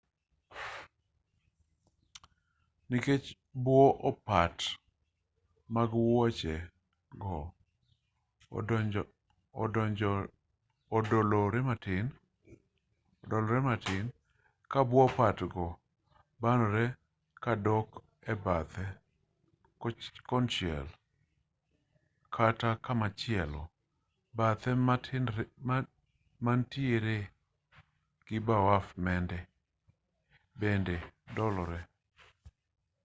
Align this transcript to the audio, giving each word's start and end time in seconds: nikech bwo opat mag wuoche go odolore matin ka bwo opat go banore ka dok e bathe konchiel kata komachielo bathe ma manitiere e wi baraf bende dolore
nikech 2.93 3.25
bwo 3.65 3.81
opat 4.09 4.57
mag 5.75 5.89
wuoche 6.03 6.55
go 7.21 7.37
odolore 10.95 11.59
matin 13.67 14.05
ka 14.71 14.79
bwo 14.89 14.99
opat 15.07 15.37
go 15.53 15.67
banore 16.41 16.85
ka 17.43 17.51
dok 17.65 17.87
e 18.31 18.33
bathe 18.43 18.85
konchiel 20.29 20.87
kata 22.35 22.69
komachielo 22.85 23.61
bathe 24.37 24.71
ma 24.77 24.95
manitiere 26.45 27.17
e 27.25 27.27
wi 28.27 28.37
baraf 28.47 28.85
bende 30.65 30.97
dolore 31.35 31.79